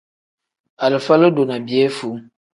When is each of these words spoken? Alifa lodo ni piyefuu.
Alifa 0.83 1.15
lodo 1.17 1.43
ni 1.45 1.57
piyefuu. 1.65 2.15